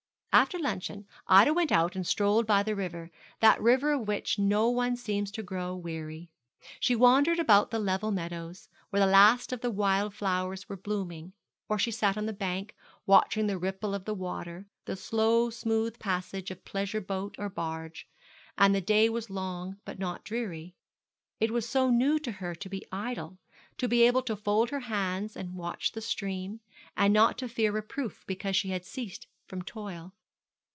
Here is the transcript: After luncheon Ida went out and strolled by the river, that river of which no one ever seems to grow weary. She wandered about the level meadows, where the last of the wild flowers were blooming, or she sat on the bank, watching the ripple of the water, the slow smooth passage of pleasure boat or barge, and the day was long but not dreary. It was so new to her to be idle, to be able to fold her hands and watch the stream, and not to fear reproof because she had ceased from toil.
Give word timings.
After 0.33 0.57
luncheon 0.57 1.07
Ida 1.27 1.53
went 1.53 1.73
out 1.73 1.93
and 1.93 2.07
strolled 2.07 2.47
by 2.47 2.63
the 2.63 2.73
river, 2.73 3.11
that 3.41 3.61
river 3.61 3.91
of 3.91 4.07
which 4.07 4.39
no 4.39 4.69
one 4.69 4.93
ever 4.93 4.95
seems 4.95 5.29
to 5.31 5.43
grow 5.43 5.75
weary. 5.75 6.31
She 6.79 6.95
wandered 6.95 7.37
about 7.37 7.69
the 7.69 7.79
level 7.79 8.11
meadows, 8.13 8.69
where 8.89 9.01
the 9.01 9.11
last 9.11 9.51
of 9.51 9.59
the 9.59 9.69
wild 9.69 10.13
flowers 10.15 10.69
were 10.69 10.77
blooming, 10.77 11.33
or 11.67 11.77
she 11.77 11.91
sat 11.91 12.17
on 12.17 12.27
the 12.27 12.31
bank, 12.31 12.73
watching 13.05 13.45
the 13.47 13.57
ripple 13.57 13.93
of 13.93 14.05
the 14.05 14.13
water, 14.13 14.65
the 14.85 14.95
slow 14.95 15.49
smooth 15.49 15.99
passage 15.99 16.49
of 16.49 16.63
pleasure 16.63 17.01
boat 17.01 17.35
or 17.37 17.49
barge, 17.49 18.07
and 18.57 18.73
the 18.73 18.79
day 18.79 19.09
was 19.09 19.29
long 19.29 19.79
but 19.83 19.99
not 19.99 20.23
dreary. 20.23 20.77
It 21.41 21.51
was 21.51 21.67
so 21.67 21.89
new 21.89 22.19
to 22.19 22.31
her 22.31 22.55
to 22.55 22.69
be 22.69 22.87
idle, 22.89 23.37
to 23.79 23.89
be 23.89 24.03
able 24.03 24.21
to 24.23 24.37
fold 24.37 24.69
her 24.69 24.79
hands 24.79 25.35
and 25.35 25.55
watch 25.57 25.91
the 25.91 25.99
stream, 25.99 26.61
and 26.95 27.11
not 27.13 27.37
to 27.39 27.49
fear 27.49 27.73
reproof 27.73 28.23
because 28.27 28.55
she 28.55 28.69
had 28.69 28.85
ceased 28.85 29.27
from 29.45 29.61
toil. 29.63 30.13